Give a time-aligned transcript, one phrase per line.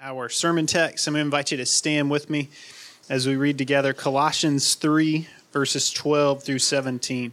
[0.00, 1.08] our sermon text.
[1.08, 2.50] I'm going to invite you to stand with me
[3.10, 7.32] as we read together Colossians 3, verses 12 through 17.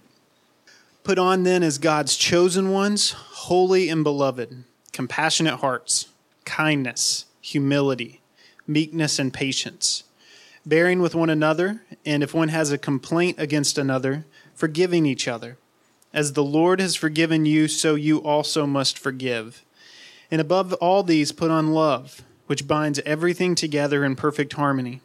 [1.04, 6.08] Put on then as God's chosen ones, holy and beloved, compassionate hearts,
[6.44, 8.22] kindness, humility,
[8.66, 10.04] meekness, and patience,
[10.66, 14.26] bearing with one another, and if one has a complaint against another,
[14.56, 15.58] forgiving each other.
[16.12, 19.64] As the Lord has forgiven you, so you also must forgive.
[20.32, 25.02] And above all these, put on love which binds everything together in perfect harmony.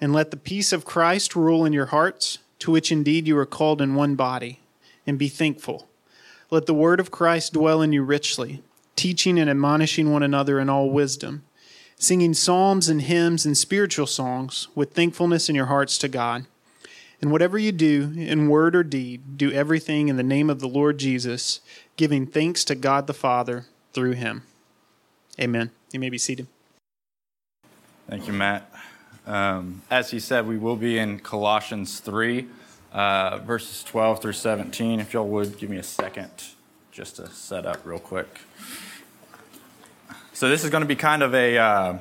[0.00, 3.46] And let the peace of Christ rule in your hearts, to which indeed you are
[3.46, 4.60] called in one body,
[5.06, 5.88] and be thankful.
[6.50, 8.62] Let the word of Christ dwell in you richly,
[8.94, 11.44] teaching and admonishing one another in all wisdom,
[11.96, 16.46] singing psalms and hymns and spiritual songs with thankfulness in your hearts to God.
[17.20, 20.68] And whatever you do, in word or deed, do everything in the name of the
[20.68, 21.60] Lord Jesus,
[21.96, 23.64] giving thanks to God the Father
[23.94, 24.42] through him.
[25.40, 25.70] Amen.
[25.92, 26.46] You may be seated.
[28.08, 28.70] Thank you, Matt.
[29.26, 32.46] Um, as he said, we will be in Colossians 3,
[32.92, 35.00] uh, verses 12 through 17.
[35.00, 36.30] If y'all would give me a second
[36.92, 38.42] just to set up real quick.
[40.32, 41.98] So, this is going to be kind of a, uh,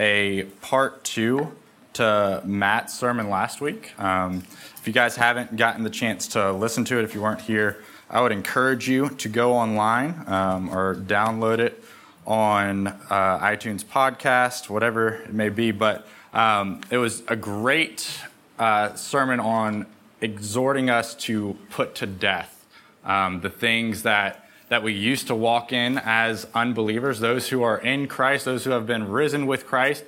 [0.00, 1.52] a part two
[1.92, 3.96] to Matt's sermon last week.
[4.00, 4.42] Um,
[4.78, 7.84] if you guys haven't gotten the chance to listen to it, if you weren't here,
[8.10, 11.81] I would encourage you to go online um, or download it
[12.26, 15.70] on uh, iTunes podcast, whatever it may be.
[15.70, 18.20] But um, it was a great
[18.58, 19.86] uh, sermon on
[20.20, 22.64] exhorting us to put to death
[23.04, 27.76] um, the things that that we used to walk in as unbelievers, those who are
[27.76, 30.02] in Christ, those who have been risen with Christ.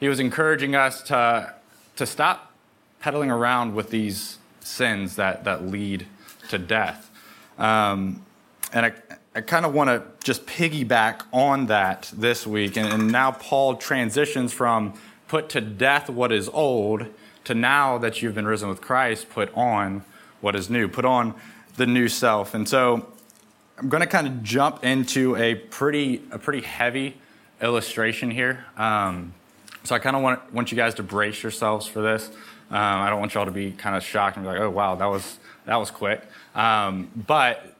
[0.00, 1.54] He was encouraging us to
[1.96, 2.52] to stop
[3.00, 6.06] peddling around with these sins that that lead
[6.48, 7.10] to death.
[7.58, 8.24] Um,
[8.72, 8.92] and I,
[9.36, 12.78] I kind of want to just piggyback on that this week.
[12.78, 14.94] And, and, now Paul transitions from
[15.28, 17.04] put to death what is old
[17.44, 20.06] to now that you've been risen with Christ, put on
[20.40, 21.34] what is new, put on
[21.76, 22.54] the new self.
[22.54, 23.06] And so
[23.76, 27.18] I'm going to kind of jump into a pretty, a pretty heavy
[27.60, 28.64] illustration here.
[28.78, 29.34] Um,
[29.84, 32.30] so I kind of want, want you guys to brace yourselves for this.
[32.70, 34.94] Um, I don't want y'all to be kind of shocked and be like, oh, wow,
[34.94, 36.22] that was, that was quick.
[36.54, 37.75] Um, but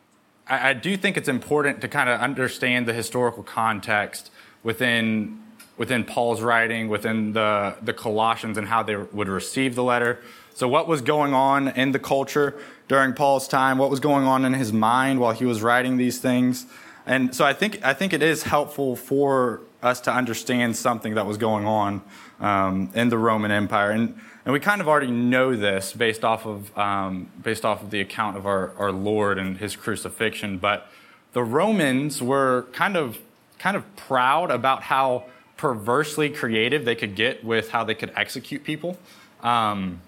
[0.47, 4.31] I, I do think it's important to kind of understand the historical context
[4.63, 5.43] within
[5.77, 10.21] within Paul's writing, within the, the Colossians, and how they would receive the letter.
[10.55, 12.55] So, what was going on in the culture
[12.89, 13.79] during Paul's time?
[13.79, 16.67] What was going on in his mind while he was writing these things?
[17.05, 21.27] And so, I think I think it is helpful for us to understand something that
[21.27, 22.03] was going on
[22.41, 23.91] um, in the Roman Empire.
[23.91, 27.91] And and we kind of already know this based off of, um, based off of
[27.91, 30.59] the account of our, our Lord and his crucifixion.
[30.59, 30.87] But
[31.33, 33.19] the Romans were kind of,
[33.59, 35.25] kind of proud about how
[35.57, 38.97] perversely creative they could get with how they could execute people.
[39.43, 40.01] Um,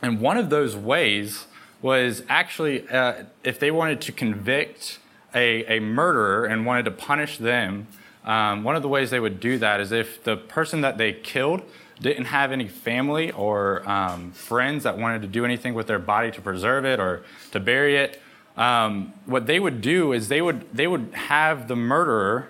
[0.00, 1.46] and one of those ways
[1.82, 4.98] was actually uh, if they wanted to convict
[5.34, 7.88] a, a murderer and wanted to punish them,
[8.24, 11.12] um, one of the ways they would do that is if the person that they
[11.12, 11.62] killed
[12.00, 16.30] didn't have any family or um, friends that wanted to do anything with their body
[16.30, 18.20] to preserve it or to bury it,
[18.56, 22.48] um, what they would do is they would they would have the murderer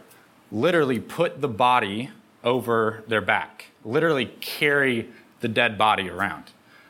[0.52, 2.10] literally put the body
[2.44, 5.08] over their back, literally carry
[5.40, 6.44] the dead body around.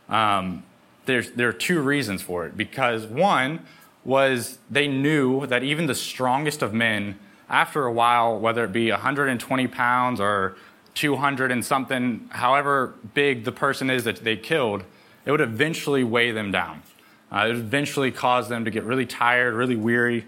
[0.09, 0.62] Um,
[1.06, 2.56] there's, there are two reasons for it.
[2.56, 3.61] Because one
[4.05, 7.19] was they knew that even the strongest of men,
[7.49, 10.56] after a while, whether it be 120 pounds or
[10.97, 14.83] 200 and something, however big the person is that they killed,
[15.25, 16.83] it would eventually weigh them down.
[17.31, 20.25] Uh, it would eventually cause them to get really tired, really weary,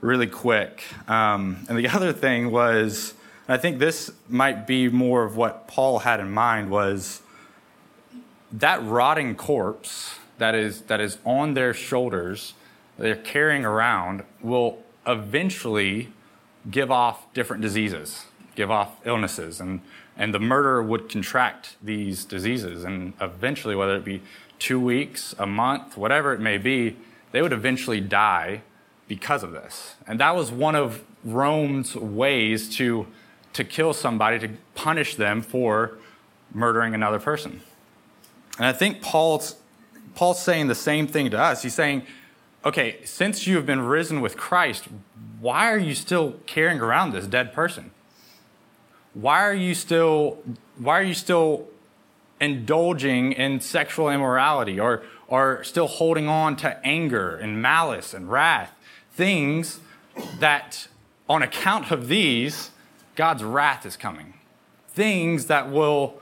[0.00, 0.84] really quick.
[1.08, 3.14] Um, and the other thing was,
[3.48, 7.20] I think this might be more of what Paul had in mind, was
[8.52, 12.54] that rotting corpse that is, that is on their shoulders,
[12.96, 16.12] they're carrying around, will eventually
[16.70, 19.60] give off different diseases, give off illnesses.
[19.60, 19.80] And
[20.16, 22.84] and the murderer would contract these diseases.
[22.84, 24.22] And eventually, whether it be
[24.58, 26.96] two weeks, a month, whatever it may be,
[27.32, 28.62] they would eventually die
[29.08, 29.94] because of this.
[30.06, 33.06] And that was one of Rome's ways to,
[33.54, 35.98] to kill somebody, to punish them for
[36.52, 37.62] murdering another person.
[38.58, 39.56] And I think Paul's,
[40.14, 41.62] Paul's saying the same thing to us.
[41.62, 42.02] He's saying,
[42.64, 44.88] okay, since you have been risen with Christ,
[45.40, 47.91] why are you still carrying around this dead person?
[49.14, 50.38] Why are you still
[50.78, 51.66] why are you still
[52.40, 58.72] indulging in sexual immorality or or still holding on to anger and malice and wrath
[59.12, 59.80] things
[60.40, 60.88] that
[61.28, 62.70] on account of these
[63.14, 64.34] god's wrath is coming
[64.92, 66.20] things that will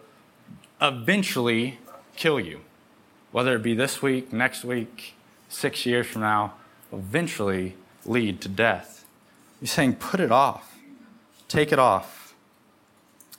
[0.81, 1.79] eventually
[2.17, 2.61] kill you,
[3.33, 5.15] whether it be this week, next week,
[5.49, 6.55] six years from now,
[6.93, 9.05] eventually lead to death.
[9.61, 10.79] He's saying, put it off,
[11.49, 12.20] take it off.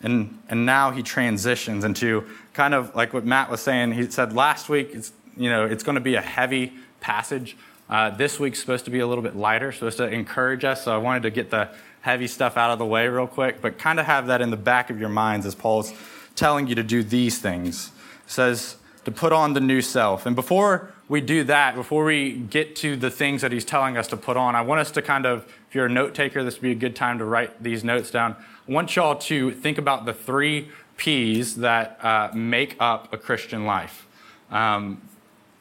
[0.04, 3.94] And, and now he transitions into kind of like what Matt was saying.
[3.94, 7.56] He said last week, it's, you know, it's going to be a heavy passage.
[7.90, 10.86] Uh, this week's supposed to be a little bit lighter, supposed to encourage us.
[10.86, 11.70] So I wanted to get the
[12.02, 14.58] heavy stuff out of the way real quick, but kind of have that in the
[14.58, 15.94] back of your minds as Paul's
[16.36, 17.92] telling you to do these things.
[18.26, 20.26] It says to put on the new self.
[20.26, 24.08] And before we do that, before we get to the things that he's telling us
[24.08, 26.56] to put on, I want us to kind of, if you're a note taker, this
[26.56, 28.36] would be a good time to write these notes down.
[28.68, 33.66] I want y'all to think about the three P's that uh, make up a Christian
[33.66, 34.06] life.
[34.52, 35.02] Um,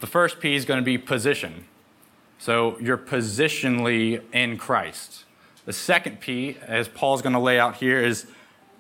[0.00, 1.64] the first P is going to be position.
[2.40, 5.26] So you're positionally in Christ.
[5.64, 8.26] The second P, as Paul's going to lay out here, is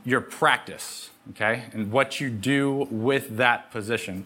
[0.04, 4.24] your practice, okay, and what you do with that position.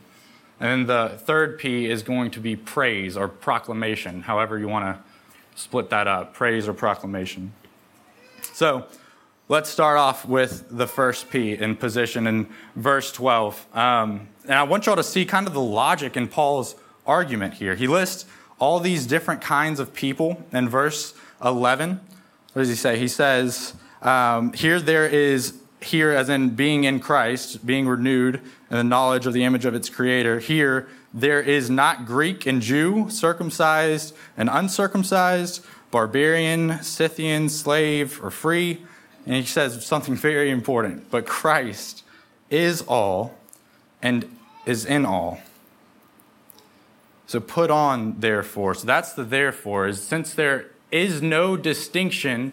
[0.58, 4.86] And then the third P is going to be praise or proclamation, however you want
[4.86, 5.13] to
[5.54, 7.52] split that up praise or proclamation.
[8.52, 8.86] So
[9.48, 13.66] let's start off with the first P in position in verse 12.
[13.76, 17.74] Um, and I want y'all to see kind of the logic in Paul's argument here.
[17.74, 18.26] He lists
[18.58, 21.14] all these different kinds of people in verse
[21.44, 22.00] 11.
[22.52, 22.98] What does he say?
[22.98, 28.76] He says, um, Here there is, here as in being in Christ, being renewed in
[28.76, 30.38] the knowledge of the image of its creator.
[30.38, 38.82] Here there is not Greek and Jew, circumcised and uncircumcised, barbarian, Scythian, slave, or free.
[39.24, 41.08] And he says something very important.
[41.12, 42.02] But Christ
[42.50, 43.38] is all
[44.02, 45.38] and is in all.
[47.28, 48.74] So put on, therefore.
[48.74, 52.52] So that's the therefore, is since there is no distinction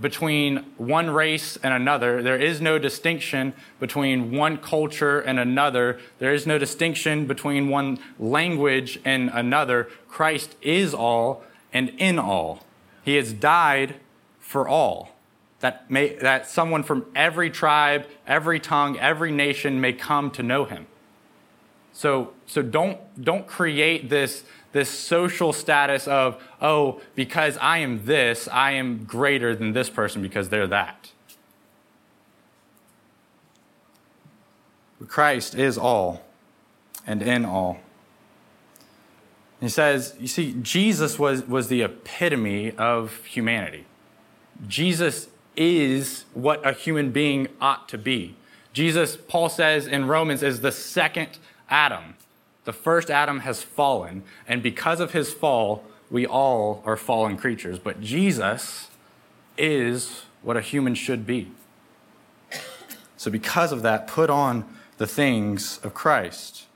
[0.00, 6.32] between one race and another, there is no distinction between one culture and another, there
[6.32, 9.88] is no distinction between one language and another.
[10.08, 11.42] Christ is all
[11.72, 12.64] and in all.
[13.02, 13.96] He has died
[14.38, 15.16] for all.
[15.60, 20.64] That, may, that someone from every tribe, every tongue, every nation may come to know
[20.64, 20.86] him.
[21.92, 28.48] So, so don't, don't create this, this social status of, oh, because I am this,
[28.48, 31.10] I am greater than this person because they're that.
[35.06, 36.22] Christ is all
[37.06, 37.80] and in all.
[39.60, 43.86] He says, you see, Jesus was, was the epitome of humanity.
[44.68, 48.36] Jesus is what a human being ought to be.
[48.72, 51.38] Jesus, Paul says in Romans, is the second
[51.68, 52.14] Adam.
[52.68, 57.78] The first Adam has fallen, and because of his fall, we all are fallen creatures.
[57.78, 58.88] But Jesus
[59.56, 61.50] is what a human should be.
[63.16, 64.66] So, because of that, put on
[64.98, 66.66] the things of Christ.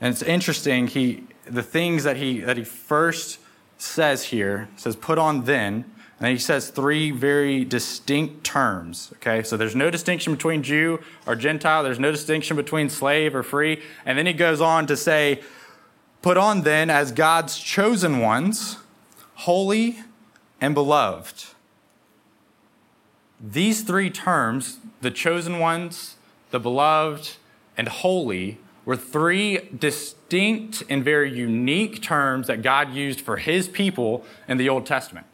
[0.00, 3.40] And it's interesting, he, the things that he, that he first
[3.78, 5.90] says here says, put on then,
[6.22, 9.10] and he says three very distinct terms.
[9.16, 13.42] Okay, so there's no distinction between Jew or Gentile, there's no distinction between slave or
[13.42, 13.82] free.
[14.06, 15.42] And then he goes on to say,
[16.22, 18.78] Put on then as God's chosen ones,
[19.34, 19.98] holy
[20.60, 21.46] and beloved.
[23.40, 26.14] These three terms, the chosen ones,
[26.52, 27.30] the beloved,
[27.76, 34.24] and holy, were three distinct and very unique terms that God used for his people
[34.46, 35.26] in the Old Testament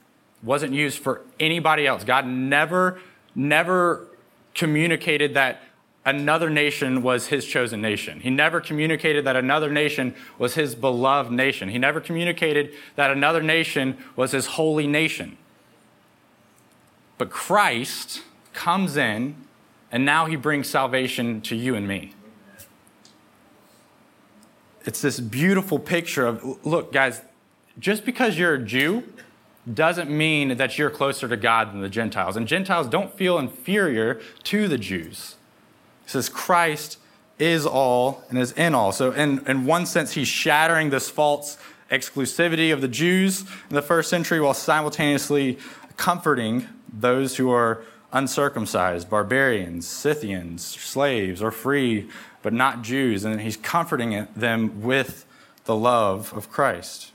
[0.42, 2.04] wasn't used for anybody else.
[2.04, 3.00] God never,
[3.34, 4.06] never
[4.54, 5.62] communicated that
[6.04, 8.20] another nation was his chosen nation.
[8.20, 11.68] He never communicated that another nation was his beloved nation.
[11.68, 15.36] He never communicated that another nation was his holy nation.
[17.18, 19.36] But Christ comes in,
[19.90, 22.14] and now he brings salvation to you and me.
[24.84, 27.20] It's this beautiful picture of look, guys,
[27.78, 29.04] just because you're a Jew
[29.72, 32.36] doesn't mean that you're closer to God than the Gentiles.
[32.36, 35.36] And Gentiles don't feel inferior to the Jews.
[36.04, 36.98] He says Christ
[37.38, 38.92] is all and is in all.
[38.92, 41.58] So, in, in one sense, he's shattering this false
[41.90, 45.58] exclusivity of the Jews in the first century while simultaneously
[45.96, 52.08] comforting those who are uncircumcised, barbarians, Scythians, slaves, or free,
[52.42, 53.24] but not Jews.
[53.24, 55.26] And he's comforting them with
[55.64, 57.12] the love of Christ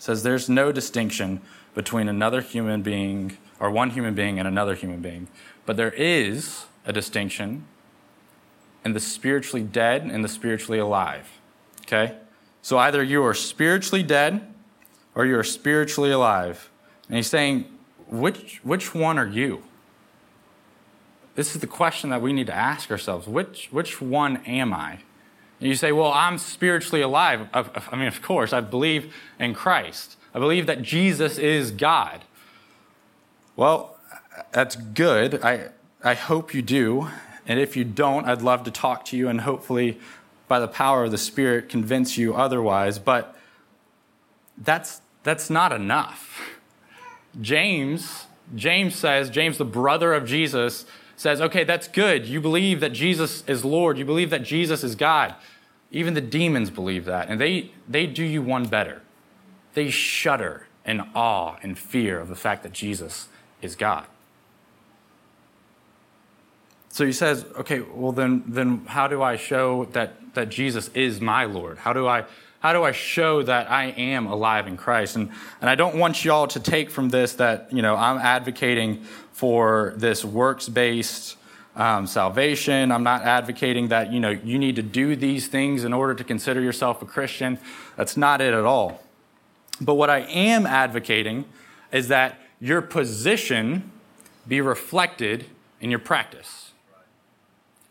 [0.00, 1.40] says there's no distinction
[1.74, 5.28] between another human being or one human being and another human being.
[5.64, 7.66] But there is a distinction
[8.84, 11.28] in the spiritually dead and the spiritually alive.
[11.82, 12.16] Okay?
[12.62, 14.52] So either you are spiritually dead
[15.14, 16.68] or you are spiritually alive.
[17.06, 17.66] And he's saying,
[18.08, 19.62] which, which one are you?
[21.40, 24.98] this is the question that we need to ask ourselves which, which one am I?
[25.60, 27.48] And you say, well, I'm spiritually alive.
[27.52, 30.16] I mean, of course, I believe in Christ.
[30.34, 32.22] I believe that Jesus is God.
[33.56, 33.98] Well,
[34.52, 35.44] that's good.
[35.44, 35.68] I,
[36.02, 37.08] I hope you do.
[37.46, 39.98] And if you don't, I'd love to talk to you and hopefully,
[40.48, 42.98] by the power of the Spirit, convince you otherwise.
[42.98, 43.36] But
[44.56, 46.40] that's, that's not enough.
[47.40, 50.86] James, James says, James, the brother of Jesus,
[51.20, 52.24] says, okay, that's good.
[52.24, 53.98] You believe that Jesus is Lord.
[53.98, 55.34] You believe that Jesus is God.
[55.90, 57.28] Even the demons believe that.
[57.28, 59.02] And they, they do you one better.
[59.74, 63.28] They shudder in awe and fear of the fact that Jesus
[63.60, 64.06] is God.
[66.88, 71.20] So he says, okay, well then, then how do I show that, that Jesus is
[71.20, 71.76] my Lord?
[71.76, 72.24] How do I,
[72.60, 75.16] how do I show that I am alive in Christ?
[75.16, 79.02] And, and I don't want y'all to take from this that, you know, I'm advocating
[79.32, 81.36] for this works-based
[81.76, 82.92] um, salvation.
[82.92, 86.24] I'm not advocating that, you know, you need to do these things in order to
[86.24, 87.58] consider yourself a Christian.
[87.96, 89.02] That's not it at all.
[89.80, 91.46] But what I am advocating
[91.90, 93.90] is that your position
[94.46, 95.46] be reflected
[95.80, 96.70] in your practice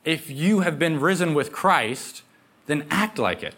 [0.05, 2.23] if you have been risen with Christ,
[2.65, 3.55] then act like it.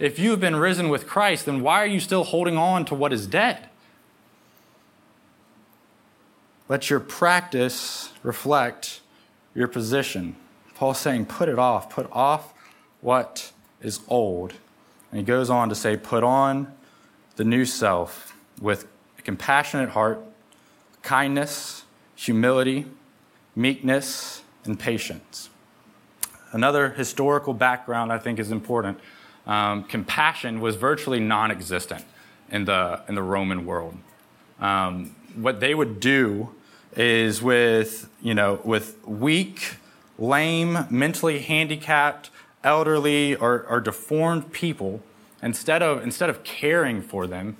[0.00, 2.94] If you have been risen with Christ, then why are you still holding on to
[2.94, 3.68] what is dead?
[6.70, 9.02] Let your practice reflect
[9.54, 10.36] your position.
[10.74, 12.54] Paul's saying, put it off, put off
[13.02, 13.52] what
[13.82, 14.54] is old.
[15.10, 16.72] And he goes on to say, put on
[17.36, 18.86] the new self with
[19.18, 20.22] a compassionate heart,
[21.02, 22.86] kindness, humility,
[23.54, 25.50] meekness, and patience.
[26.52, 28.98] Another historical background I think is important.
[29.50, 32.04] Um, compassion was virtually non existent
[32.50, 33.96] in the, in the Roman world.
[34.60, 36.54] Um, what they would do
[36.96, 39.78] is with, you know, with weak,
[40.18, 42.30] lame, mentally handicapped,
[42.62, 45.02] elderly, or, or deformed people,
[45.42, 47.56] instead of, instead of caring for them,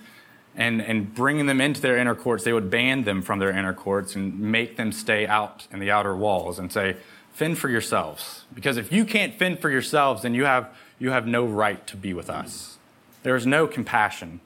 [0.55, 3.75] and, and bringing them into their inner courts, they would ban them from their inner
[3.75, 6.97] courts and make them stay out in the outer walls and say,
[7.33, 8.45] fend for yourselves.
[8.55, 11.97] Because if you can't fend for yourselves, then you have, you have no right to
[11.97, 12.79] be with us.
[13.25, 14.41] There is no compassion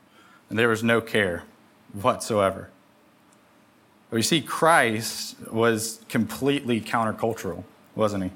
[0.49, 1.44] and there is no care
[1.92, 2.70] whatsoever.
[4.08, 8.30] But you see, Christ was completely countercultural, wasn't he?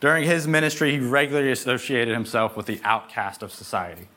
[0.00, 4.08] During his ministry, he regularly associated himself with the outcast of society.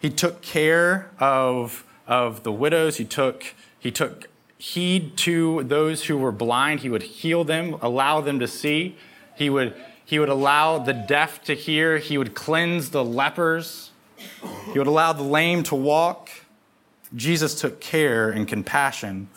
[0.00, 6.18] He took care of, of the widows, he took, he took heed to those who
[6.18, 6.80] were blind.
[6.80, 8.96] He would heal them, allow them to see.
[9.36, 9.74] He would,
[10.08, 11.98] he would allow the deaf to hear.
[11.98, 13.90] He would cleanse the lepers.
[14.72, 16.30] He would allow the lame to walk.
[17.14, 19.28] Jesus took care and compassion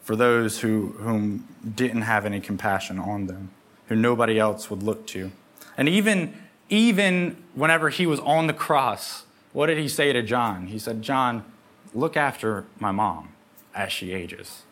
[0.00, 3.50] for those who, whom didn't have any compassion on them,
[3.88, 5.32] who nobody else would look to.
[5.76, 6.32] And even,
[6.70, 10.68] even whenever he was on the cross, what did he say to John?
[10.68, 11.44] He said, John,
[11.92, 13.34] look after my mom
[13.74, 14.62] as she ages.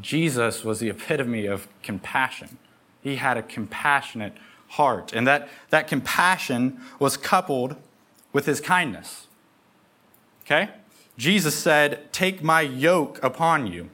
[0.00, 2.58] Jesus was the epitome of compassion.
[3.06, 4.32] He had a compassionate
[4.70, 7.76] heart, and that, that compassion was coupled
[8.32, 9.28] with his kindness.
[10.44, 10.70] Okay?
[11.16, 13.90] Jesus said, Take my yoke upon you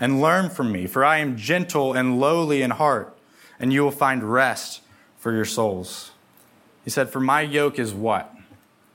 [0.00, 3.16] and learn from me, for I am gentle and lowly in heart,
[3.60, 4.80] and you will find rest
[5.16, 6.10] for your souls.
[6.82, 8.34] He said, For my yoke is what?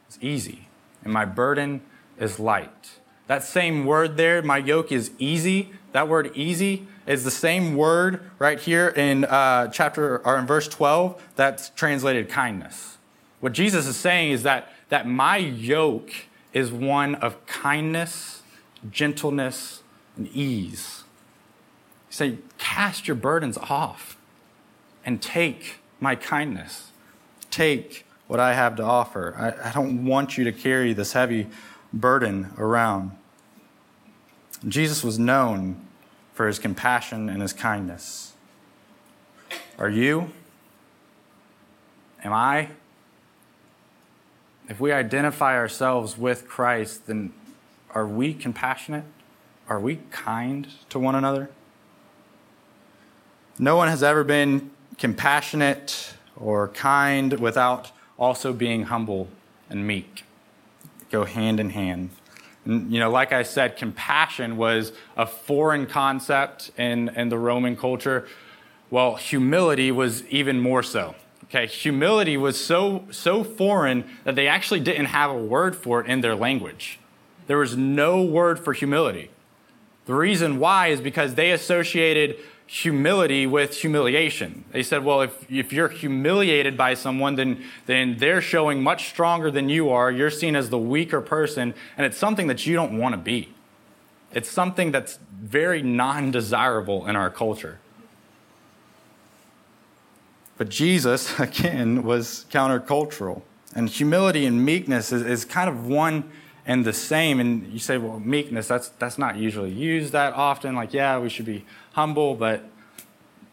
[0.10, 0.68] It's easy,
[1.02, 1.80] and my burden
[2.20, 3.00] is light.
[3.32, 5.72] That same word there, my yoke is easy.
[5.94, 10.68] That word easy is the same word right here in uh, chapter or in verse
[10.68, 12.98] 12 that's translated kindness.
[13.40, 16.12] What Jesus is saying is that, that my yoke
[16.52, 18.42] is one of kindness,
[18.92, 19.82] gentleness,
[20.18, 21.06] and ease.
[22.10, 24.18] He cast your burdens off
[25.06, 26.92] and take my kindness.
[27.50, 29.34] Take what I have to offer.
[29.38, 31.48] I, I don't want you to carry this heavy
[31.94, 33.12] burden around.
[34.68, 35.86] Jesus was known
[36.34, 38.34] for his compassion and his kindness.
[39.78, 40.32] Are you?
[42.24, 42.70] Am I?
[44.70, 47.34] If we identify ourselves with Christ, then
[47.94, 49.04] are we compassionate?
[49.68, 51.50] Are we kind to one another?
[53.58, 59.28] No one has ever been compassionate or kind without also being humble
[59.70, 60.24] and meek.
[61.12, 62.12] Go hand in hand.
[62.66, 68.28] You know, like I said, compassion was a foreign concept in, in the Roman culture.
[68.90, 71.16] Well, humility was even more so.
[71.46, 76.08] Okay, humility was so so foreign that they actually didn't have a word for it
[76.08, 76.98] in their language.
[77.48, 79.32] There was no word for humility.
[80.06, 82.38] The reason why is because they associated
[82.72, 84.64] humility with humiliation.
[84.72, 89.52] They said, well, if, if you're humiliated by someone, then, then they're showing much stronger
[89.52, 90.10] than you are.
[90.10, 93.50] You're seen as the weaker person, and it's something that you don't want to be.
[94.34, 97.80] It's something that's very non desirable in our culture.
[100.58, 103.42] But Jesus, again, was countercultural.
[103.76, 106.32] And humility and meekness is, is kind of one
[106.66, 107.40] and the same.
[107.40, 110.76] And you say, well, meekness, that's, that's not usually used that often.
[110.76, 112.64] Like, yeah, we should be humble, but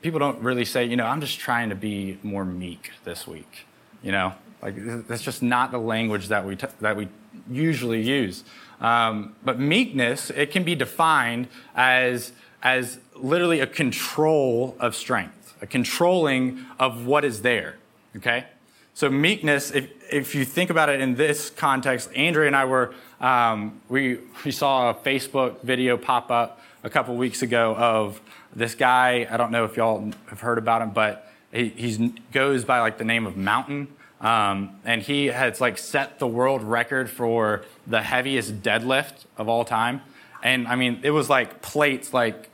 [0.03, 3.67] people don't really say, you know, I'm just trying to be more meek this week.
[4.03, 4.75] You know, like
[5.09, 7.09] that's just not the language that we, t- that we
[7.51, 8.45] usually use.
[8.81, 15.67] Um, but meekness, it can be defined as, as literally a control of strength, a
[15.67, 17.77] controlling of what is there.
[18.17, 18.47] Okay?
[18.95, 22.95] So meekness, if, if you think about it in this context, Andrea and I were,
[23.21, 28.21] um, we, we saw a Facebook video pop up a couple weeks ago of
[28.55, 29.27] this guy.
[29.31, 31.99] I don't know if y'all have heard about him, but he he's,
[32.33, 33.89] goes by like the name of Mountain.
[34.21, 39.65] Um, and he has like set the world record for the heaviest deadlift of all
[39.65, 40.03] time.
[40.43, 42.51] And I mean, it was like plates like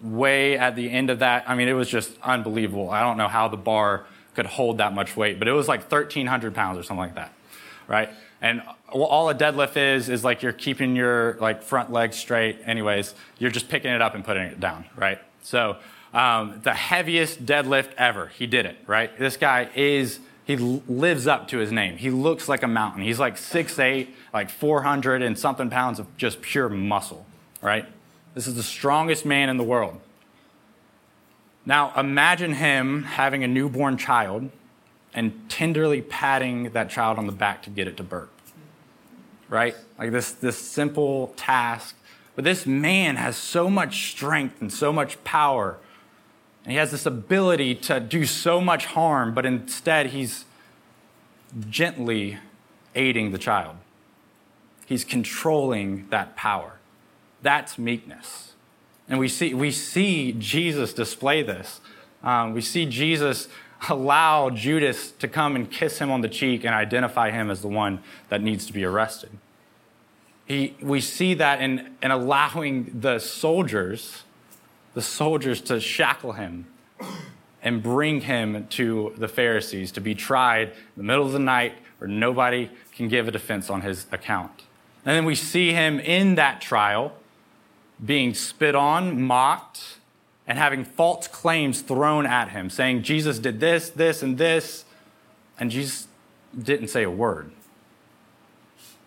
[0.00, 1.48] way at the end of that.
[1.48, 2.90] I mean, it was just unbelievable.
[2.90, 5.80] I don't know how the bar could hold that much weight, but it was like
[5.90, 7.32] 1,300 pounds or something like that,
[7.88, 8.10] right?
[8.40, 12.58] And all a deadlift is is like you're keeping your like front leg straight.
[12.66, 15.18] Anyways, you're just picking it up and putting it down, right?
[15.42, 15.76] So
[16.12, 19.16] um, the heaviest deadlift ever, he did it, right?
[19.18, 21.96] This guy is he lives up to his name.
[21.96, 23.02] He looks like a mountain.
[23.02, 27.24] He's like 6'8", like 400 and something pounds of just pure muscle,
[27.62, 27.86] right?
[28.34, 30.00] This is the strongest man in the world.
[31.66, 34.50] Now, imagine him having a newborn child
[35.14, 38.30] and tenderly patting that child on the back to get it to burp.
[39.48, 39.76] Right?
[39.98, 41.96] Like this, this simple task.
[42.34, 45.78] But this man has so much strength and so much power.
[46.64, 50.44] And he has this ability to do so much harm, but instead he's
[51.68, 52.38] gently
[52.94, 53.76] aiding the child.
[54.86, 56.78] He's controlling that power.
[57.42, 58.53] That's meekness.
[59.08, 61.80] And we see, we see Jesus display this.
[62.22, 63.48] Um, we see Jesus
[63.90, 67.68] allow Judas to come and kiss him on the cheek and identify him as the
[67.68, 69.30] one that needs to be arrested.
[70.46, 74.24] He, we see that in, in allowing the soldiers,
[74.94, 76.66] the soldiers to shackle him
[77.62, 81.74] and bring him to the Pharisees to be tried in the middle of the night
[81.98, 84.64] where nobody can give a defense on his account.
[85.06, 87.14] And then we see him in that trial
[88.04, 89.98] being spit on, mocked,
[90.46, 94.84] and having false claims thrown at him, saying Jesus did this, this, and this,
[95.58, 96.08] and Jesus
[96.60, 97.50] didn't say a word.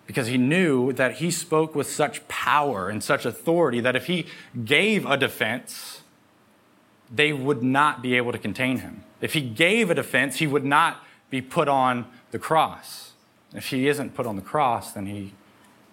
[0.08, 4.26] Because he knew that he spoke with such power and such authority that if he
[4.66, 6.02] gave a defense,
[7.14, 9.04] they would not be able to contain him.
[9.22, 13.12] If he gave a defense, he would not be put on the cross.
[13.54, 15.34] If he isn't put on the cross, then he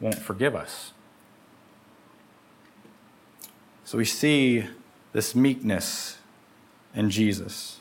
[0.01, 0.93] won't forgive us.
[3.85, 4.67] So we see
[5.13, 6.19] this meekness
[6.95, 7.81] in Jesus.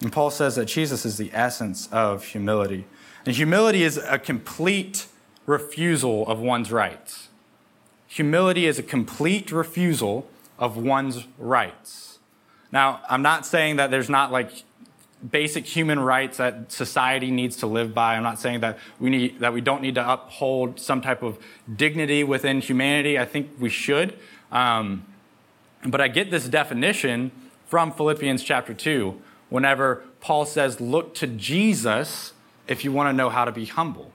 [0.00, 2.84] And Paul says that Jesus is the essence of humility.
[3.24, 5.06] And humility is a complete
[5.46, 7.28] refusal of one's rights.
[8.08, 12.18] Humility is a complete refusal of one's rights.
[12.72, 14.64] Now, I'm not saying that there's not like
[15.30, 18.16] basic human rights that society needs to live by.
[18.16, 21.38] I'm not saying that we need that we don't need to uphold some type of
[21.74, 23.18] dignity within humanity.
[23.18, 24.18] I think we should.
[24.52, 25.06] Um,
[25.84, 27.30] but I get this definition
[27.66, 32.32] from Philippians chapter 2 whenever Paul says, Look to Jesus
[32.66, 34.12] if you want to know how to be humble.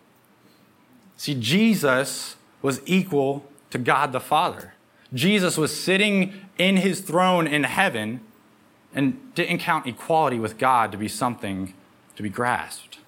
[1.18, 4.74] See, Jesus was equal to God the Father.
[5.14, 8.22] Jesus was sitting in his throne in heaven
[8.94, 11.74] and didn't count equality with God to be something
[12.16, 13.00] to be grasped.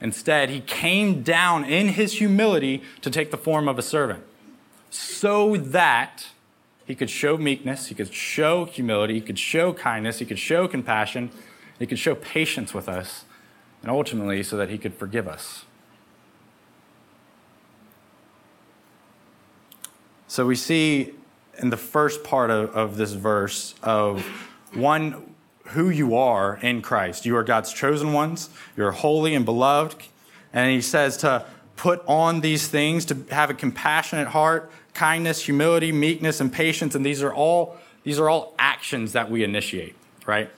[0.00, 4.24] Instead, he came down in his humility to take the form of a servant
[4.90, 6.26] so that
[6.90, 10.66] he could show meekness, he could show humility, he could show kindness, he could show
[10.66, 11.30] compassion,
[11.78, 13.24] he could show patience with us,
[13.80, 15.66] and ultimately so that he could forgive us.
[20.26, 21.14] So we see
[21.58, 24.26] in the first part of, of this verse of
[24.74, 25.32] one,
[25.66, 27.24] who you are in Christ.
[27.24, 30.08] You are God's chosen ones, you're holy and beloved.
[30.52, 35.92] And he says to put on these things, to have a compassionate heart, kindness, humility,
[35.92, 39.94] meekness, and patience, and these are all these are all actions that we initiate,
[40.26, 40.50] right?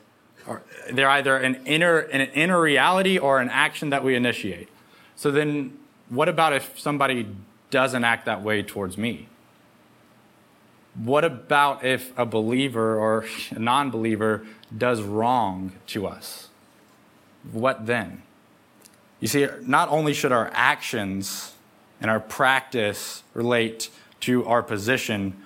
[0.92, 4.68] They're either an inner an inner reality or an action that we initiate.
[5.16, 7.28] So then, what about if somebody
[7.70, 9.28] doesn't act that way towards me?
[10.94, 16.48] What about if a believer or a non believer does wrong to us?
[17.50, 18.22] What then?
[19.20, 21.54] You see, not only should our actions
[22.00, 23.88] and our practice relate
[24.22, 25.37] to our position,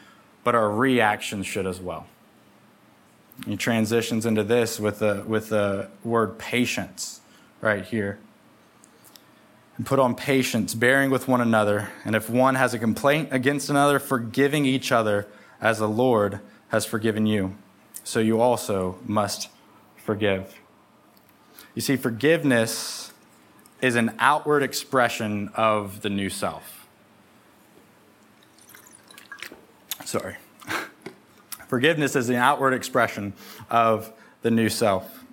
[0.44, 2.06] but our reactions should as well.
[3.44, 7.20] He transitions into this with the, with the word patience
[7.60, 8.18] right here.
[9.76, 13.68] And put on patience, bearing with one another, and if one has a complaint against
[13.68, 15.26] another, forgiving each other
[15.60, 17.54] as the Lord has forgiven you.
[18.02, 19.48] So you also must
[19.96, 20.60] forgive.
[21.74, 23.12] You see, forgiveness
[23.82, 26.75] is an outward expression of the new self.
[30.06, 30.36] Sorry.
[31.68, 33.34] Forgiveness is an outward expression
[33.70, 35.24] of the new self.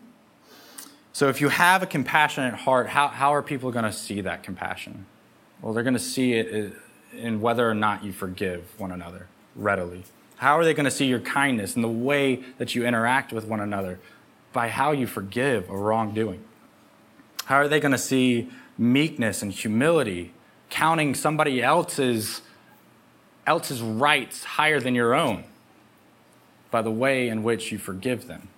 [1.13, 4.43] So, if you have a compassionate heart, how, how are people going to see that
[4.43, 5.05] compassion?
[5.61, 6.73] Well, they're going to see it
[7.13, 10.03] in whether or not you forgive one another readily.
[10.37, 13.45] How are they going to see your kindness and the way that you interact with
[13.45, 13.99] one another?
[14.53, 16.41] by how you forgive a wrongdoing?
[17.45, 20.31] How are they going to see meekness and humility,
[20.69, 22.41] counting somebody else's,
[23.45, 25.43] else's rights higher than your own
[26.71, 28.49] by the way in which you forgive them?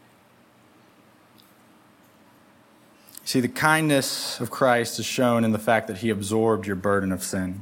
[3.26, 7.12] See, the kindness of Christ is shown in the fact that he absorbed your burden
[7.12, 7.62] of sin.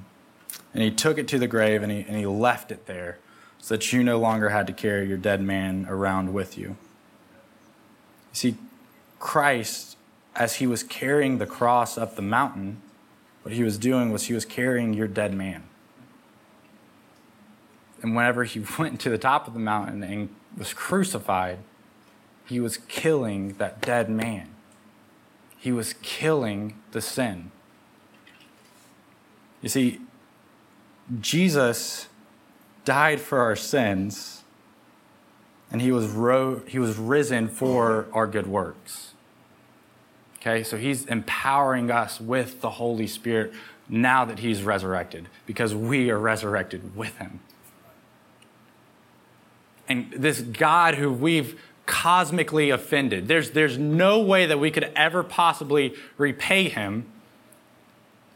[0.73, 3.17] And he took it to the grave and he, and he left it there
[3.59, 6.67] so that you no longer had to carry your dead man around with you.
[6.67, 6.75] You
[8.33, 8.55] see,
[9.19, 9.95] Christ,
[10.35, 12.81] as he was carrying the cross up the mountain,
[13.43, 15.63] what he was doing was he was carrying your dead man.
[18.03, 21.59] And whenever he went to the top of the mountain and was crucified,
[22.45, 24.49] he was killing that dead man.
[25.57, 27.51] He was killing the sin.
[29.61, 30.01] You see,
[31.21, 32.09] Jesus
[32.83, 34.43] died for our sins
[35.71, 39.13] and he was, ro- he was risen for our good works.
[40.37, 43.53] Okay, so he's empowering us with the Holy Spirit
[43.87, 47.39] now that he's resurrected because we are resurrected with him.
[49.87, 55.23] And this God who we've cosmically offended, there's, there's no way that we could ever
[55.23, 57.05] possibly repay him.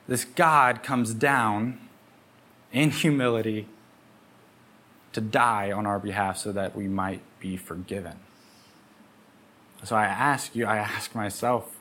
[0.08, 1.80] This God comes down
[2.72, 3.68] in humility
[5.14, 8.18] to die on our behalf so that we might be forgiven.
[9.84, 11.78] So I ask you, I ask myself,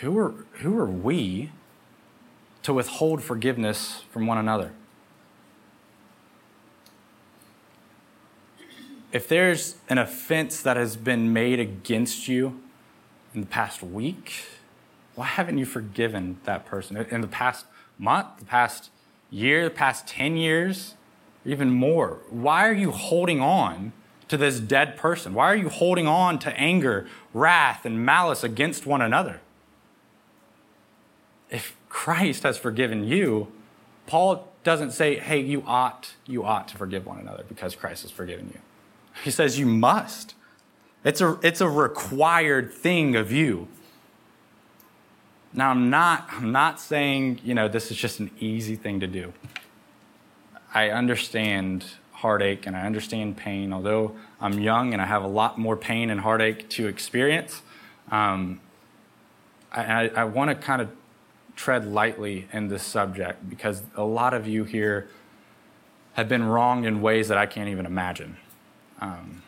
[0.00, 1.50] who are, who are we
[2.62, 4.72] to withhold forgiveness from one another?
[9.12, 12.60] If there's an offense that has been made against you
[13.34, 14.32] in the past week,
[15.14, 16.96] why haven't you forgiven that person?
[16.96, 17.66] In the past
[17.98, 18.90] month, the past
[19.30, 20.94] year, the past 10 years,
[21.44, 22.20] even more?
[22.30, 23.92] Why are you holding on
[24.28, 25.34] to this dead person?
[25.34, 29.42] Why are you holding on to anger, wrath, and malice against one another?
[31.50, 33.52] If Christ has forgiven you,
[34.06, 38.10] Paul doesn't say, hey, you ought, you ought to forgive one another because Christ has
[38.10, 38.60] forgiven you.
[39.24, 40.34] He says you must.
[41.04, 43.68] It's a, it's a required thing of you.
[45.52, 49.06] Now, I'm not, I'm not saying, you know, this is just an easy thing to
[49.06, 49.32] do.
[50.72, 53.72] I understand heartache and I understand pain.
[53.72, 57.62] Although I'm young and I have a lot more pain and heartache to experience,
[58.10, 58.60] um,
[59.72, 60.90] I, I, I want to kind of
[61.56, 65.08] tread lightly in this subject because a lot of you here
[66.14, 68.36] have been wronged in ways that I can't even imagine.
[69.02, 69.42] Um,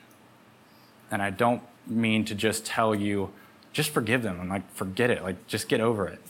[1.11, 3.31] and I don't mean to just tell you,
[3.73, 6.21] just forgive them and like forget it, like just get over it.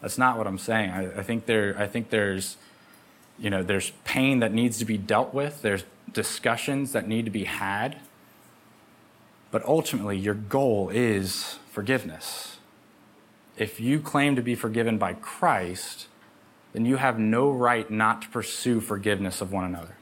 [0.00, 0.90] That's not what I'm saying.
[0.90, 2.56] I, I think there, I think there's
[3.40, 7.30] you know, there's pain that needs to be dealt with, there's discussions that need to
[7.30, 7.96] be had.
[9.50, 12.58] But ultimately, your goal is forgiveness.
[13.56, 16.06] If you claim to be forgiven by Christ,
[16.72, 19.96] then you have no right not to pursue forgiveness of one another.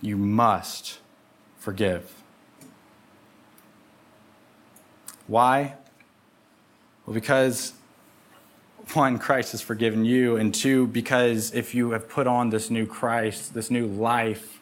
[0.00, 0.98] You must
[1.66, 2.22] forgive.
[5.26, 5.74] Why?
[7.04, 7.72] Well, because
[8.92, 12.86] one, Christ has forgiven you, and two, because if you have put on this new
[12.86, 14.60] Christ, this new life,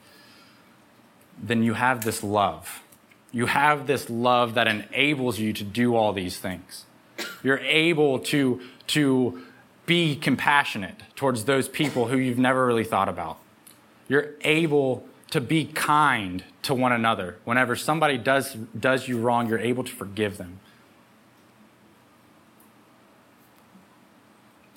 [1.38, 2.81] then you have this love.
[3.33, 6.87] You have this love that enables you to do all these things.
[7.43, 9.43] You're able to, to
[9.85, 13.37] be compassionate towards those people who you've never really thought about.
[14.09, 17.37] You're able to be kind to one another.
[17.44, 20.61] Whenever somebody does, does you wrong, you're able to forgive them.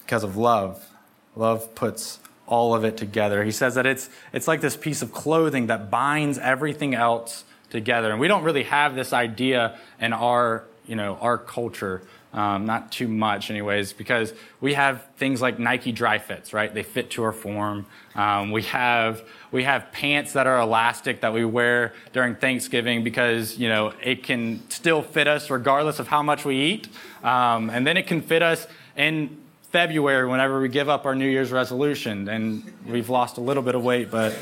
[0.07, 0.87] because of love.
[1.35, 3.43] Love puts all of it together.
[3.43, 8.09] He says that it's, it's like this piece of clothing that binds everything else together.
[8.11, 12.03] And we don't really have this idea in our, you know, our culture.
[12.37, 16.71] Um, not too much, anyways, because we have things like Nike Dri-FITs, right?
[16.71, 17.87] They fit to our form.
[18.13, 23.57] Um, we have we have pants that are elastic that we wear during Thanksgiving because
[23.57, 26.89] you know it can still fit us regardless of how much we eat,
[27.23, 29.35] um, and then it can fit us in
[29.71, 33.73] February whenever we give up our New Year's resolution, and we've lost a little bit
[33.73, 34.33] of weight, but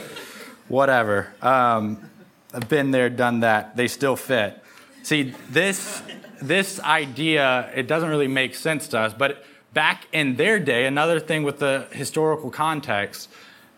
[0.67, 1.33] whatever.
[1.41, 2.09] Um,
[2.53, 3.77] I've been there, done that.
[3.77, 4.61] They still fit.
[5.03, 6.01] See, this
[6.41, 9.43] this idea it doesn't really make sense to us, but
[9.73, 13.29] back in their day, another thing with the historical context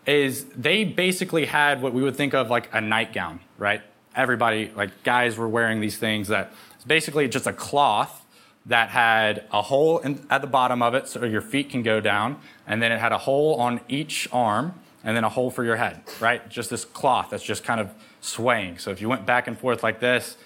[0.06, 3.82] is they basically had what we would think of like a nightgown, right?
[4.16, 8.24] Everybody, like guys, were wearing these things that it's basically just a cloth
[8.66, 12.00] that had a hole in, at the bottom of it so your feet can go
[12.00, 15.64] down, and then it had a hole on each arm, and then a hole for
[15.64, 16.48] your head, right?
[16.48, 17.90] Just this cloth that's just kind of
[18.20, 18.78] swaying.
[18.78, 20.36] So if you went back and forth like this,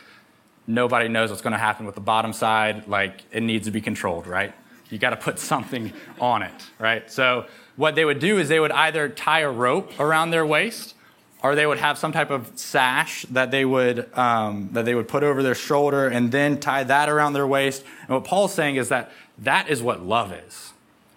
[0.66, 2.88] nobody knows what's going to happen with the bottom side.
[2.88, 4.55] Like it needs to be controlled, right?
[4.90, 7.11] You got to put something on it, right?
[7.11, 7.46] So
[7.77, 10.94] what they would do is they would either tie a rope around their waist
[11.42, 15.09] or they would have some type of sash that they would um, that they would
[15.09, 17.85] put over their shoulder and then tie that around their waist.
[18.03, 20.72] And what Paul's saying is that that is what love is.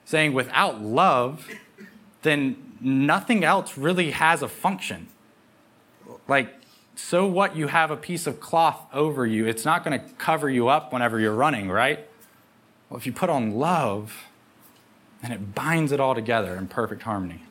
[0.05, 1.47] Saying without love,
[2.23, 5.07] then nothing else really has a function.
[6.27, 6.53] Like,
[6.95, 10.49] so what you have a piece of cloth over you, it's not going to cover
[10.49, 12.07] you up whenever you're running, right?
[12.89, 14.25] Well, if you put on love,
[15.21, 17.41] then it binds it all together in perfect harmony.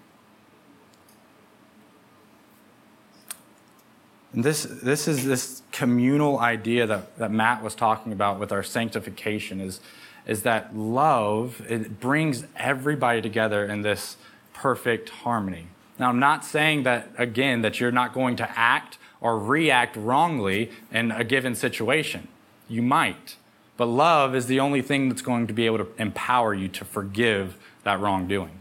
[4.33, 8.65] And this, this is this communal idea that, that Matt was talking about with our
[8.65, 9.81] sanctification is,
[10.27, 14.17] is that love, it brings everybody together in this
[14.53, 15.69] perfect harmony.
[15.99, 20.71] Now, I'm not saying that, again, that you're not going to act or react wrongly
[20.93, 22.29] in a given situation.
[22.69, 23.37] You might.
[23.79, 26.85] But love is the only thing that's going to be able to empower you to
[26.85, 28.61] forgive that wrongdoing.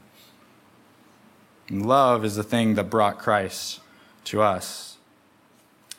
[1.68, 3.82] And love is the thing that brought Christ
[4.26, 4.98] to us.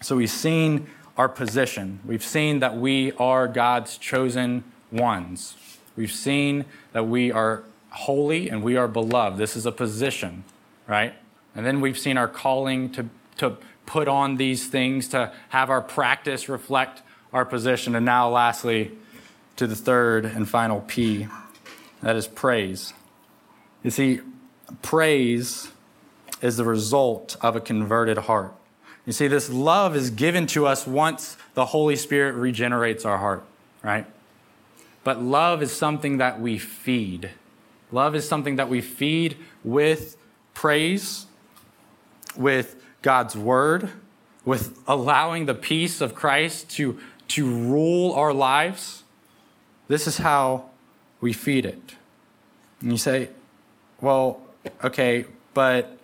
[0.00, 2.00] So we've seen our position.
[2.06, 5.56] We've seen that we are God's chosen ones.
[5.94, 9.36] We've seen that we are holy and we are beloved.
[9.38, 10.44] This is a position,
[10.88, 11.12] right?
[11.54, 15.82] And then we've seen our calling to, to put on these things, to have our
[15.82, 17.94] practice reflect our position.
[17.94, 18.92] And now, lastly,
[19.56, 21.26] to the third and final P
[22.02, 22.92] that is praise.
[23.82, 24.20] You see,
[24.82, 25.68] praise
[26.42, 28.54] is the result of a converted heart.
[29.06, 33.44] You see, this love is given to us once the Holy Spirit regenerates our heart,
[33.82, 34.06] right?
[35.02, 37.30] But love is something that we feed.
[37.92, 40.16] Love is something that we feed with
[40.54, 41.26] praise,
[42.36, 43.90] with God's word,
[44.46, 49.02] with allowing the peace of Christ to, to rule our lives.
[49.88, 50.70] This is how
[51.20, 51.96] we feed it.
[52.80, 53.28] And you say,
[54.00, 54.40] well,
[54.82, 55.98] okay, but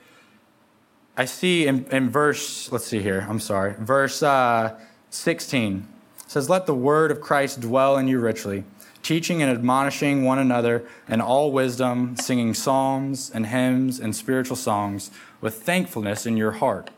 [1.17, 5.89] I see in, in verse, let's see here, I'm sorry, verse uh, 16
[6.27, 8.65] says, Let the word of Christ dwell in you richly,
[9.11, 15.11] teaching and admonishing one another in all wisdom, singing psalms and hymns and spiritual songs
[15.40, 16.90] with thankfulness in your heart.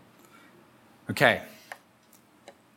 [1.09, 1.41] Okay,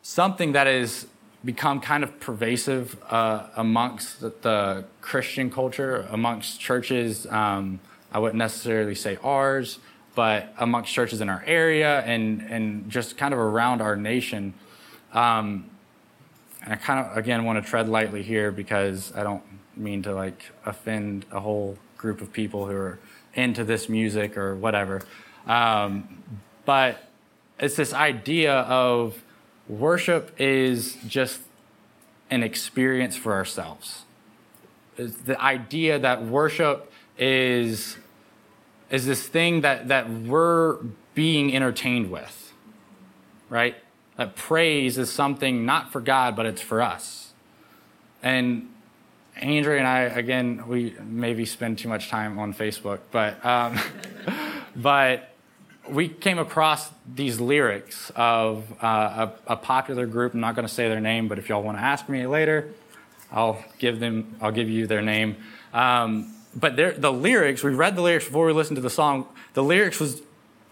[0.02, 1.08] something that has
[1.43, 7.28] become kind of pervasive uh, amongst the, Christian culture, amongst churches.
[7.28, 7.82] Um,
[8.13, 9.80] I wouldn't necessarily say ours,
[10.15, 14.54] but amongst churches in our area and, and just kind of around our nation.
[15.12, 15.69] Um,
[16.65, 19.43] and I kind of, again, want to tread lightly here because I don't
[19.78, 22.99] mean to like offend a whole group of people who are
[23.36, 25.04] into this music or whatever.
[25.45, 26.23] Um,
[26.65, 27.04] but
[27.60, 29.23] it's this idea of
[29.69, 31.41] worship is just
[32.32, 34.04] an experience for ourselves.
[34.97, 37.97] It's the idea that worship is
[38.89, 40.78] is this thing that, that we're
[41.15, 42.54] being entertained with,
[43.49, 43.75] right?
[44.17, 47.34] That praise is something not for God, but it's for us.
[48.23, 48.69] And
[49.36, 53.78] Andrea and I, again, we maybe spend too much time on Facebook, but, um,
[54.75, 55.36] but
[55.89, 60.34] we came across these lyrics of uh, a, a, popular group.
[60.34, 62.69] I'm not going to say their name, but if y'all want to ask me later,
[63.32, 64.36] I'll give them.
[64.41, 65.36] I'll give you their name.
[65.73, 69.28] Um, but the lyrics, we read the lyrics before we listened to the song.
[69.54, 70.21] The lyrics was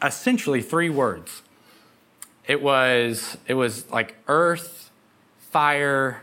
[0.01, 1.41] essentially three words.
[2.47, 4.91] It was it was like earth,
[5.51, 6.21] fire,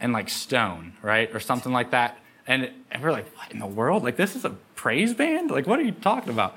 [0.00, 2.18] and like stone, right, or something like that.
[2.46, 4.02] And, and we're like, what in the world?
[4.02, 5.50] Like this is a praise band?
[5.50, 6.56] Like what are you talking about?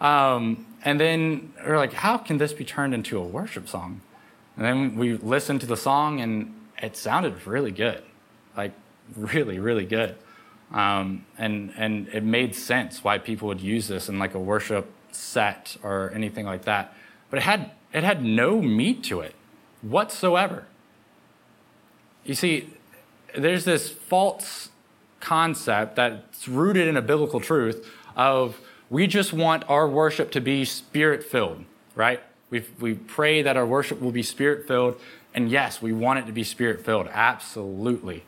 [0.00, 4.00] Um, and then we're like, how can this be turned into a worship song?
[4.56, 8.02] And then we listened to the song, and it sounded really good,
[8.56, 8.72] like
[9.14, 10.16] really, really good.
[10.72, 14.90] Um, and and it made sense why people would use this in like a worship
[15.12, 16.94] set or anything like that.
[17.30, 19.34] But it had it had no meat to it
[19.80, 20.66] whatsoever.
[22.24, 22.68] You see,
[23.34, 24.68] there's this false
[25.20, 30.66] concept that's rooted in a biblical truth of we just want our worship to be
[30.66, 32.20] spirit filled, right?
[32.50, 35.00] We, we pray that our worship will be spirit filled.
[35.34, 38.24] And yes, we want it to be spirit filled, absolutely.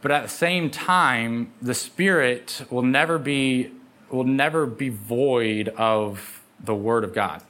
[0.00, 3.70] But at the same time, the spirit will never be,
[4.08, 7.42] will never be void of the word of God.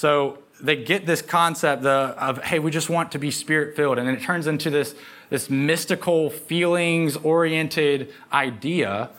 [0.00, 3.98] So they get this concept of, hey, we just want to be spirit filled.
[3.98, 4.94] And then it turns into this,
[5.28, 9.10] this mystical, feelings oriented idea.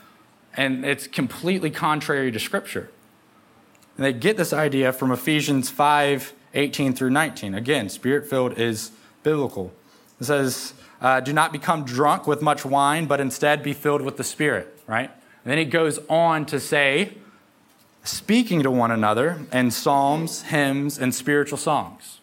[0.55, 2.89] And it's completely contrary to Scripture.
[3.95, 7.53] And they get this idea from Ephesians 5 18 through 19.
[7.53, 8.89] Again, spirit filled is
[9.21, 9.71] biblical.
[10.19, 14.17] It says, uh, Do not become drunk with much wine, but instead be filled with
[14.17, 15.11] the Spirit, right?
[15.43, 17.17] And then he goes on to say,
[18.03, 22.19] speaking to one another in psalms, hymns, and spiritual songs.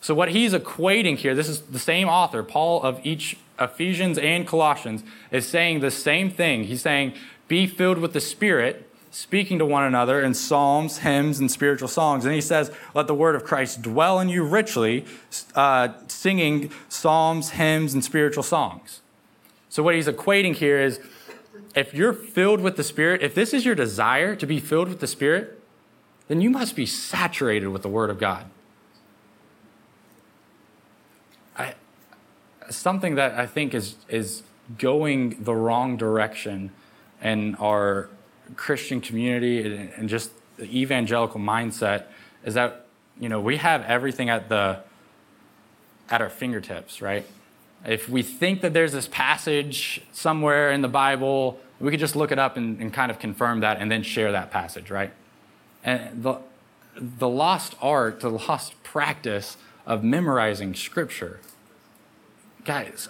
[0.00, 4.46] So, what he's equating here, this is the same author, Paul of each Ephesians and
[4.46, 6.64] Colossians, is saying the same thing.
[6.64, 7.14] He's saying,
[7.46, 12.24] Be filled with the Spirit, speaking to one another in psalms, hymns, and spiritual songs.
[12.24, 15.04] And he says, Let the word of Christ dwell in you richly,
[15.54, 19.02] uh, singing psalms, hymns, and spiritual songs.
[19.68, 20.98] So, what he's equating here is
[21.74, 25.00] if you're filled with the Spirit, if this is your desire to be filled with
[25.00, 25.60] the Spirit,
[26.28, 28.46] then you must be saturated with the Word of God.
[31.56, 31.74] I,
[32.70, 34.42] something that I think is, is
[34.78, 36.70] going the wrong direction
[37.22, 38.08] in our
[38.56, 42.04] Christian community and just the evangelical mindset
[42.44, 42.86] is that
[43.18, 44.80] you know we have everything at the
[46.10, 47.26] at our fingertips, right?
[47.84, 52.30] If we think that there's this passage somewhere in the Bible, we could just look
[52.30, 55.12] it up and, and kind of confirm that and then share that passage, right?
[55.82, 56.38] And the,
[56.96, 61.40] the lost art, the lost practice of memorizing Scripture.
[62.64, 63.08] Guys,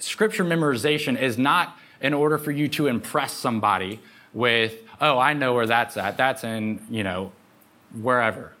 [0.00, 4.00] Scripture memorization is not in order for you to impress somebody
[4.32, 6.16] with, oh, I know where that's at.
[6.16, 7.30] That's in, you know,
[7.94, 8.53] wherever.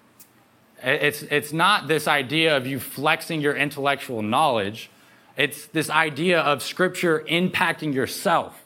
[0.84, 4.90] It's, it's not this idea of you flexing your intellectual knowledge.
[5.36, 8.62] It's this idea of Scripture impacting yourself.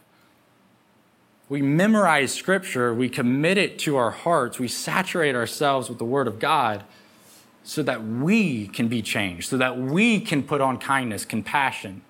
[1.49, 6.27] We memorize Scripture, we commit it to our hearts, we saturate ourselves with the Word
[6.27, 6.85] of God
[7.63, 12.03] so that we can be changed, so that we can put on kindness, compassion,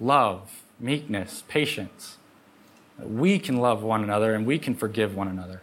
[0.00, 2.16] love, meekness, patience.
[2.98, 5.62] That we can love one another and we can forgive one another.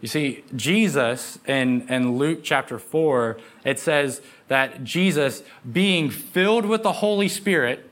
[0.00, 6.82] You see, Jesus in, in Luke chapter 4, it says that Jesus, being filled with
[6.82, 7.88] the Holy Spirit,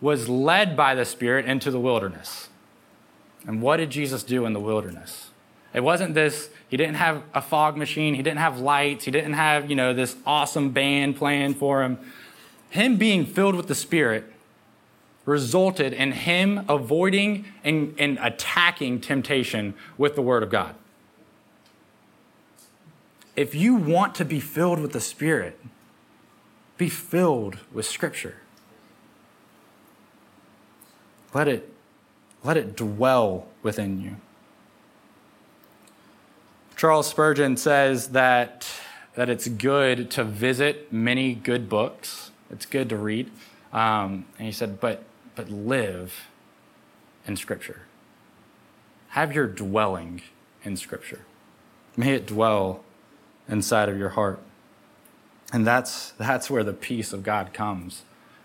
[0.00, 2.48] was led by the Spirit into the wilderness.
[3.46, 5.30] And what did Jesus do in the wilderness?
[5.72, 9.34] It wasn't this, he didn't have a fog machine, he didn't have lights, he didn't
[9.34, 11.98] have, you know, this awesome band playing for him.
[12.70, 14.24] Him being filled with the Spirit
[15.24, 20.74] resulted in him avoiding and, and attacking temptation with the Word of God
[23.34, 25.58] if you want to be filled with the Spirit,
[26.76, 28.36] be filled with Scripture.
[31.32, 31.72] Let it,
[32.44, 34.16] let it dwell within you.
[36.76, 38.68] Charles Spurgeon says that,
[39.14, 42.32] that it's good to visit many good books.
[42.50, 43.30] It's good to read.
[43.72, 46.28] Um, and he said, but, but live
[47.26, 47.82] in Scripture.
[49.10, 50.22] Have your dwelling
[50.64, 51.20] in Scripture.
[51.96, 52.82] May it dwell
[53.48, 54.40] inside of your heart.
[55.52, 58.02] And that's, that's where the peace of God comes.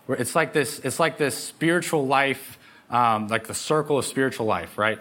[0.10, 2.58] It's like this, it's like this spiritual life,
[2.90, 5.00] um, like the circle of spiritual life, right?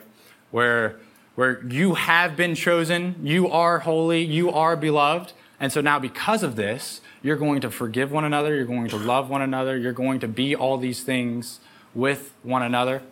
[0.50, 0.96] Where,
[1.34, 5.32] where you have been chosen, you are holy, you are beloved.
[5.58, 8.96] And so now, because of this, you're going to forgive one another, you're going to
[8.96, 11.60] love one another, you're going to be all these things
[11.94, 13.02] with one another.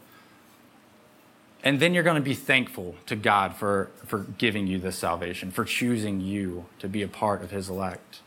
[1.65, 5.51] And then you're going to be thankful to God for, for giving you this salvation,
[5.51, 8.21] for choosing you to be a part of His elect.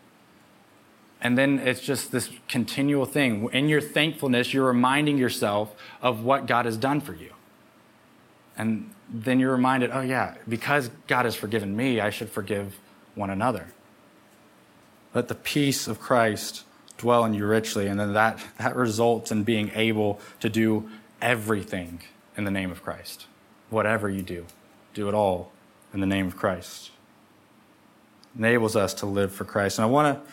[1.22, 3.48] And then it's just this continual thing.
[3.54, 7.32] In your thankfulness, you're reminding yourself of what God has done for you.
[8.58, 12.80] And then you're reminded, oh, yeah, because God has forgiven me, I should forgive
[13.14, 13.68] one another.
[15.14, 16.64] Let the peace of Christ
[16.98, 17.86] dwell in you richly.
[17.86, 20.90] And then that, that results in being able to do
[21.22, 22.02] everything
[22.38, 23.26] in the name of Christ.
[23.70, 24.46] whatever you do,
[24.94, 25.52] do it all
[25.94, 26.92] in the name of Christ.
[28.38, 29.78] Enables us to live for Christ.
[29.78, 30.32] And I want to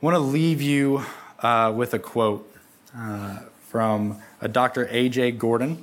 [0.00, 1.04] want to leave you
[1.40, 2.48] uh, with a quote
[2.96, 4.86] uh, from a Dr.
[4.90, 5.32] A.J.
[5.32, 5.82] Gordon.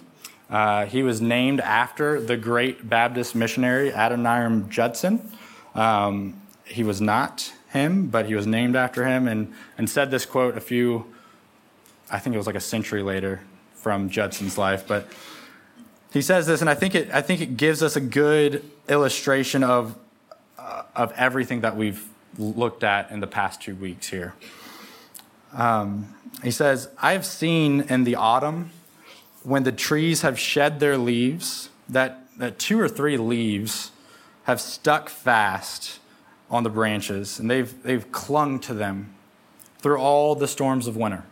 [0.49, 5.31] Uh, he was named after the great Baptist missionary Adoniram Judson.
[5.75, 10.25] Um, he was not him, but he was named after him and, and said this
[10.25, 11.05] quote a few,
[12.09, 13.41] I think it was like a century later
[13.75, 14.87] from Judson's life.
[14.87, 15.07] But
[16.17, 19.63] he says this, and I think it, I think it gives us a good illustration
[19.63, 19.95] of,
[20.57, 22.03] uh, of everything that we've
[22.39, 24.33] looked at in the past two weeks here.
[25.53, 28.71] Um, he says, I've seen in the autumn
[29.43, 33.91] when the trees have shed their leaves, that, that two or three leaves
[34.45, 35.99] have stuck fast
[36.49, 39.13] on the branches and they've, they've clung to them
[39.77, 41.23] through all the storms of winter.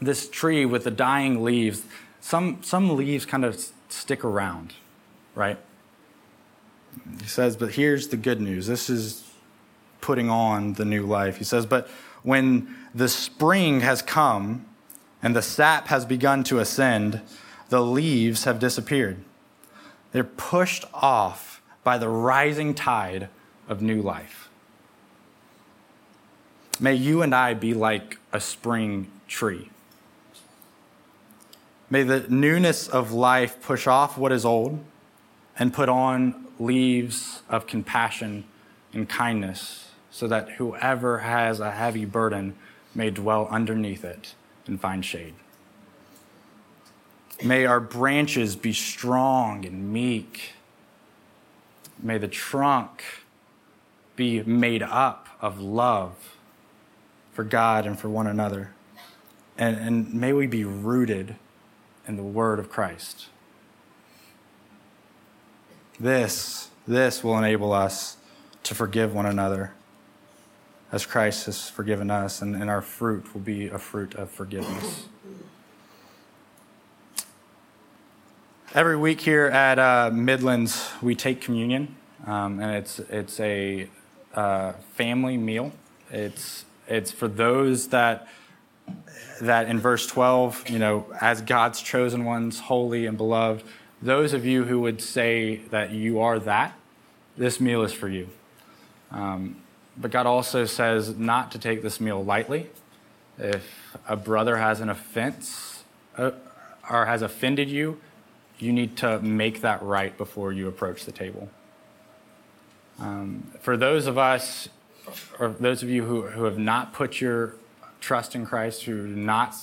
[0.00, 1.82] This tree with the dying leaves,
[2.22, 4.74] some, some leaves kind of stick around,
[5.34, 5.58] right?
[7.20, 8.66] He says, but here's the good news.
[8.66, 9.28] This is
[10.00, 11.36] putting on the new life.
[11.36, 11.88] He says, but
[12.22, 14.64] when the spring has come
[15.22, 17.20] and the sap has begun to ascend,
[17.70, 19.18] the leaves have disappeared.
[20.12, 23.30] They're pushed off by the rising tide
[23.68, 24.48] of new life.
[26.78, 29.70] May you and I be like a spring tree.
[31.92, 34.82] May the newness of life push off what is old
[35.58, 38.44] and put on leaves of compassion
[38.94, 42.54] and kindness so that whoever has a heavy burden
[42.94, 44.34] may dwell underneath it
[44.66, 45.34] and find shade.
[47.44, 50.54] May our branches be strong and meek.
[52.02, 53.04] May the trunk
[54.16, 56.38] be made up of love
[57.34, 58.70] for God and for one another.
[59.58, 61.36] And, and may we be rooted
[62.06, 63.26] in the word of Christ.
[65.98, 68.16] This, this will enable us
[68.64, 69.72] to forgive one another
[70.90, 75.06] as Christ has forgiven us, and, and our fruit will be a fruit of forgiveness.
[78.74, 81.96] Every week here at uh, Midlands, we take communion,
[82.26, 83.88] um, and it's, it's a
[84.34, 85.72] uh, family meal.
[86.10, 88.28] It's, it's for those that,
[89.40, 93.64] that in verse 12, you know, as God's chosen ones, holy and beloved,
[94.00, 96.76] those of you who would say that you are that,
[97.36, 98.28] this meal is for you.
[99.10, 99.56] Um,
[99.96, 102.70] but God also says not to take this meal lightly.
[103.38, 105.84] If a brother has an offense
[106.16, 106.32] uh,
[106.88, 108.00] or has offended you,
[108.58, 111.48] you need to make that right before you approach the table.
[112.98, 114.68] Um, for those of us,
[115.38, 117.54] or those of you who, who have not put your
[118.02, 119.54] trust in Christ, who do not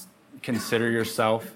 [0.41, 1.53] consider yourself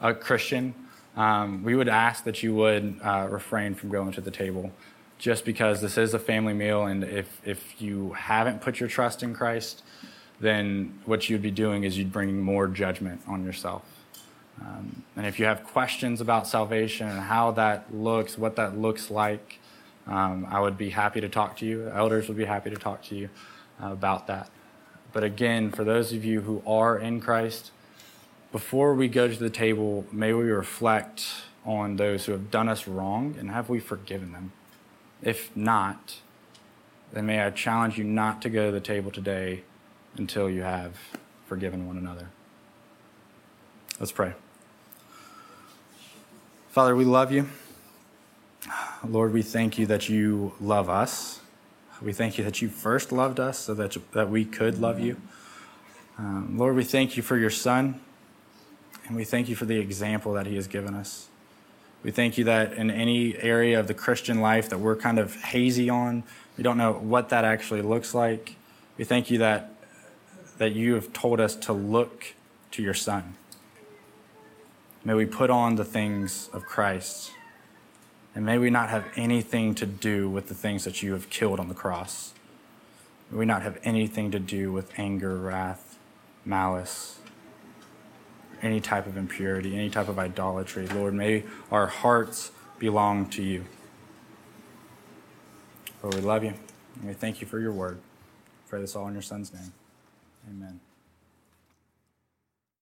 [0.00, 0.74] a Christian,
[1.16, 4.72] um, we would ask that you would uh, refrain from going to the table
[5.18, 6.84] just because this is a family meal.
[6.84, 9.82] And if, if you haven't put your trust in Christ,
[10.40, 13.82] then what you'd be doing is you'd bring more judgment on yourself.
[14.60, 19.10] Um, and if you have questions about salvation and how that looks, what that looks
[19.10, 19.60] like,
[20.06, 21.88] um, I would be happy to talk to you.
[21.88, 23.30] Elders would be happy to talk to you
[23.82, 24.50] uh, about that.
[25.14, 27.70] But again, for those of you who are in Christ,
[28.52, 31.24] before we go to the table, may we reflect
[31.64, 34.52] on those who have done us wrong and have we forgiven them?
[35.22, 36.16] If not,
[37.12, 39.62] then may I challenge you not to go to the table today
[40.16, 40.98] until you have
[41.46, 42.28] forgiven one another.
[44.00, 44.34] Let's pray.
[46.70, 47.48] Father, we love you.
[49.06, 51.40] Lord, we thank you that you love us.
[52.04, 55.16] We thank you that you first loved us so that, that we could love you.
[56.18, 57.98] Um, Lord, we thank you for your Son,
[59.06, 61.28] and we thank you for the example that he has given us.
[62.02, 65.34] We thank you that in any area of the Christian life that we're kind of
[65.44, 66.24] hazy on,
[66.58, 68.56] we don't know what that actually looks like.
[68.98, 69.72] We thank you that,
[70.58, 72.34] that you have told us to look
[72.72, 73.34] to your Son.
[75.04, 77.32] May we put on the things of Christ.
[78.34, 81.60] And may we not have anything to do with the things that you have killed
[81.60, 82.34] on the cross.
[83.30, 85.98] May we not have anything to do with anger, wrath,
[86.44, 87.20] malice,
[88.60, 90.86] any type of impurity, any type of idolatry.
[90.88, 93.64] Lord, may our hearts belong to you.
[96.02, 96.54] Lord, we love you,
[96.96, 97.98] and we thank you for your word.
[97.98, 99.72] I pray this all in your Son's name.
[100.48, 100.80] Amen.